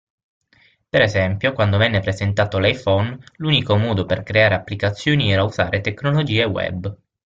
[0.89, 6.97] Per esempio, quando venne presentato l'iPhone, l'unico modo per creare applicazioni era usare tecnologie web.